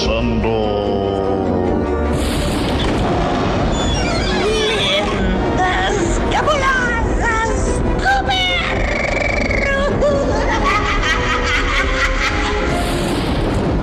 começando. 0.00 0.48
Lendas 4.76 6.18
cabulosas 6.32 7.80
do 7.98 8.14
Berro. 8.26 8.90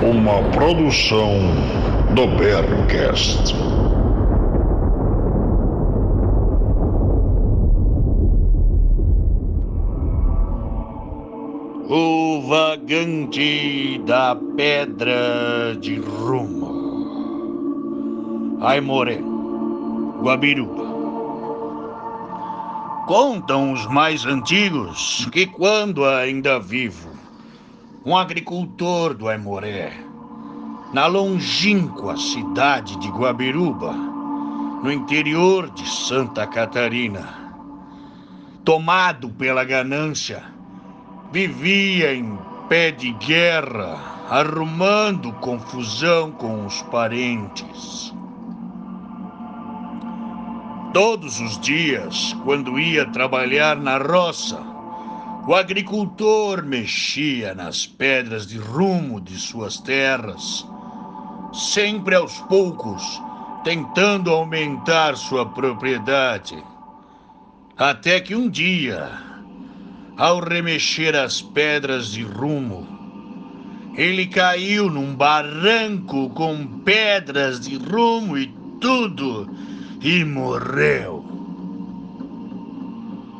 Uma 0.02 0.42
produção 0.50 1.32
do 2.14 2.26
Berrocast. 2.36 3.54
Vagante 12.48 14.00
da 14.06 14.34
pedra 14.56 15.76
de 15.78 15.98
rumo. 15.98 16.78
Aimoré, 18.62 19.20
Guabiruba. 20.22 20.88
Contam 23.06 23.74
os 23.74 23.86
mais 23.88 24.24
antigos 24.24 25.28
que 25.30 25.44
quando 25.44 26.06
ainda 26.06 26.58
vivo, 26.58 27.10
um 28.06 28.16
agricultor 28.16 29.12
do 29.12 29.28
Aimoré, 29.28 29.92
na 30.94 31.06
longínqua 31.06 32.16
cidade 32.16 32.98
de 32.98 33.08
Guabiruba, 33.10 33.92
no 33.92 34.90
interior 34.90 35.68
de 35.68 35.86
Santa 35.86 36.46
Catarina, 36.46 37.28
tomado 38.64 39.28
pela 39.28 39.64
ganância, 39.64 40.56
vivia 41.30 42.14
em 42.14 42.38
pé 42.68 42.90
de 42.90 43.12
guerra, 43.12 44.26
arrumando 44.30 45.32
confusão 45.34 46.30
com 46.32 46.64
os 46.66 46.82
parentes. 46.82 48.14
Todos 50.92 51.38
os 51.40 51.60
dias, 51.60 52.34
quando 52.44 52.78
ia 52.78 53.04
trabalhar 53.06 53.76
na 53.76 53.98
roça, 53.98 54.58
o 55.46 55.54
agricultor 55.54 56.62
mexia 56.62 57.54
nas 57.54 57.86
pedras 57.86 58.46
de 58.46 58.58
rumo 58.58 59.20
de 59.20 59.38
suas 59.38 59.78
terras, 59.78 60.66
sempre 61.52 62.14
aos 62.14 62.38
poucos, 62.42 63.02
tentando 63.64 64.30
aumentar 64.30 65.16
sua 65.16 65.46
propriedade. 65.46 66.62
Até 67.76 68.20
que 68.20 68.34
um 68.34 68.48
dia, 68.48 69.27
ao 70.18 70.40
remexer 70.40 71.14
as 71.14 71.40
pedras 71.40 72.10
de 72.10 72.24
rumo, 72.24 72.84
ele 73.94 74.26
caiu 74.26 74.90
num 74.90 75.14
barranco 75.14 76.28
com 76.30 76.66
pedras 76.84 77.60
de 77.60 77.76
rumo 77.76 78.36
e 78.36 78.52
tudo 78.80 79.48
e 80.02 80.24
morreu. 80.24 81.24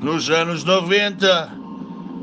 Nos 0.01 0.31
anos 0.31 0.63
90, 0.63 1.53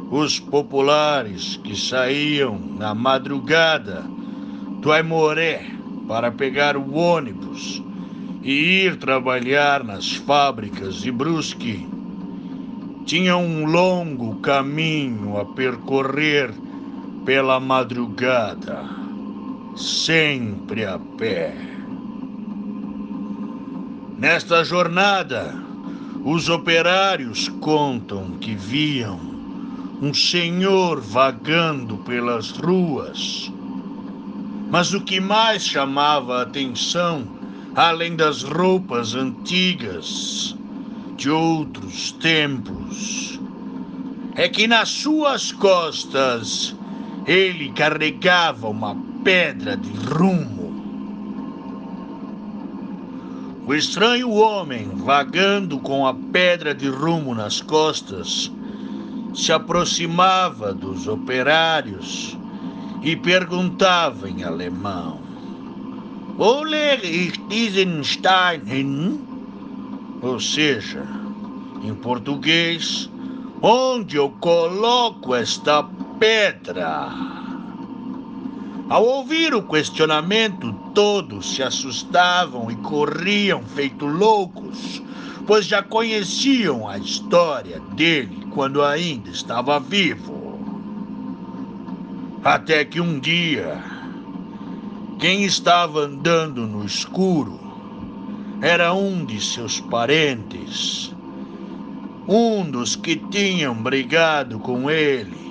os 0.09 0.39
populares 0.39 1.57
que 1.57 1.75
saíam 1.75 2.57
na 2.57 2.95
madrugada 2.95 4.05
do 4.79 4.89
Aimoré 4.89 5.65
para 6.07 6.31
pegar 6.31 6.77
o 6.77 6.93
ônibus 6.93 7.83
e 8.41 8.85
ir 8.85 8.95
trabalhar 8.95 9.83
nas 9.83 10.13
fábricas 10.13 10.95
de 11.01 11.11
Brusque 11.11 11.85
tinha 13.05 13.37
um 13.37 13.65
longo 13.65 14.35
caminho 14.37 15.37
a 15.37 15.45
percorrer 15.45 16.51
pela 17.23 17.59
madrugada, 17.59 18.83
sempre 19.75 20.83
a 20.83 20.97
pé. 20.97 21.55
Nesta 24.17 24.63
jornada, 24.63 25.53
os 26.23 26.49
operários 26.49 27.47
contam 27.61 28.31
que 28.39 28.55
viam 28.55 29.19
um 30.01 30.11
senhor 30.11 30.99
vagando 30.99 31.97
pelas 31.97 32.49
ruas. 32.51 33.51
Mas 34.71 34.93
o 34.95 35.01
que 35.01 35.19
mais 35.19 35.63
chamava 35.63 36.39
a 36.39 36.41
atenção, 36.41 37.23
além 37.75 38.15
das 38.15 38.41
roupas 38.41 39.13
antigas, 39.13 40.55
de 41.15 41.29
outros 41.29 42.11
tempos 42.11 43.39
é 44.35 44.49
que 44.49 44.67
nas 44.67 44.89
suas 44.89 45.51
costas 45.51 46.75
ele 47.25 47.71
carregava 47.71 48.67
uma 48.67 48.95
pedra 49.23 49.77
de 49.77 49.89
rumo. 49.89 50.65
O 53.65 53.73
estranho 53.73 54.29
homem, 54.29 54.89
vagando 54.93 55.79
com 55.79 56.05
a 56.05 56.13
pedra 56.13 56.75
de 56.75 56.87
rumo 56.87 57.33
nas 57.33 57.61
costas, 57.61 58.51
se 59.33 59.51
aproximava 59.51 60.73
dos 60.73 61.07
operários 61.07 62.37
e 63.01 63.15
perguntava 63.15 64.29
em 64.29 64.43
alemão: 64.43 65.19
Ole 66.37 66.99
ich 67.01 67.39
diesen 67.47 68.03
Stein 68.03 68.61
hin? 68.67 69.34
Ou 70.25 70.39
seja, 70.39 71.05
em 71.83 71.93
português, 71.93 73.07
onde 73.61 74.15
eu 74.15 74.27
coloco 74.41 75.35
esta 75.35 75.83
pedra? 76.19 77.11
Ao 78.89 79.05
ouvir 79.05 79.53
o 79.53 79.61
questionamento, 79.61 80.73
todos 80.95 81.53
se 81.53 81.61
assustavam 81.61 82.71
e 82.71 82.75
corriam 82.77 83.61
feito 83.61 84.07
loucos, 84.07 84.99
pois 85.45 85.67
já 85.67 85.83
conheciam 85.83 86.89
a 86.89 86.97
história 86.97 87.79
dele 87.95 88.47
quando 88.49 88.83
ainda 88.83 89.29
estava 89.29 89.79
vivo. 89.79 90.59
Até 92.43 92.83
que 92.83 92.99
um 92.99 93.19
dia, 93.19 93.79
quem 95.19 95.43
estava 95.43 95.99
andando 95.99 96.65
no 96.65 96.83
escuro 96.83 97.64
era 98.61 98.93
um 98.93 99.25
de 99.25 99.41
seus 99.41 99.79
parentes, 99.79 101.13
um 102.27 102.69
dos 102.69 102.95
que 102.95 103.15
tinham 103.15 103.75
brigado 103.75 104.59
com 104.59 104.89
ele 104.89 105.45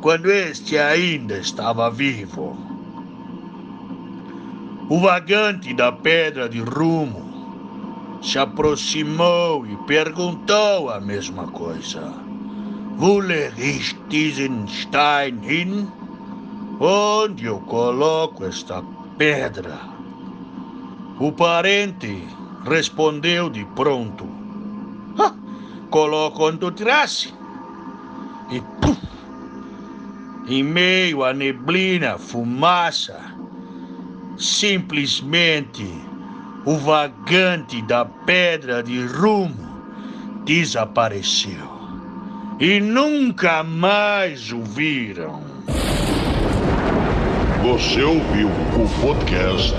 quando 0.00 0.30
este 0.30 0.76
ainda 0.78 1.38
estava 1.38 1.90
vivo. 1.90 2.56
O 4.88 5.00
vagante 5.00 5.72
da 5.72 5.90
pedra 5.90 6.48
de 6.48 6.60
rumo 6.60 8.18
se 8.22 8.38
aproximou 8.38 9.66
e 9.66 9.76
perguntou 9.86 10.90
a 10.90 11.00
mesma 11.00 11.46
coisa. 11.48 12.24
Wolle 12.98 13.50
ich 13.58 13.96
Stein 14.68 15.42
hin? 15.42 15.88
Onde 16.78 17.46
eu 17.46 17.60
coloco 17.60 18.44
esta 18.44 18.84
pedra? 19.18 19.78
O 21.18 21.32
parente 21.32 22.43
respondeu 22.64 23.50
de 23.50 23.64
pronto. 23.76 24.26
Ah, 25.18 25.34
coloco 25.90 26.48
onde 26.48 26.58
tu 26.58 26.70
tirasse. 26.70 27.32
E 28.50 28.60
puf, 28.80 28.98
em 30.46 30.62
meio 30.62 31.24
à 31.24 31.32
neblina, 31.32 32.18
fumaça, 32.18 33.18
simplesmente 34.36 35.86
o 36.64 36.76
vagante 36.76 37.82
da 37.82 38.04
pedra 38.04 38.82
de 38.82 39.04
rumo 39.06 39.74
desapareceu. 40.44 41.74
E 42.60 42.80
nunca 42.80 43.62
mais 43.62 44.52
o 44.52 44.62
viram. 44.62 45.42
Você 47.62 48.02
ouviu 48.02 48.48
o 48.48 49.00
podcast 49.00 49.74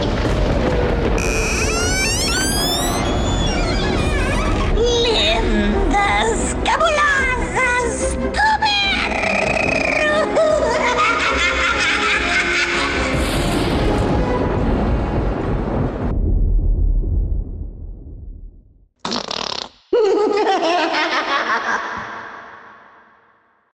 ha 20.66 20.88
ha 20.94 21.22
ha 21.30 21.38
ha 21.50 21.60
ha 21.68 21.95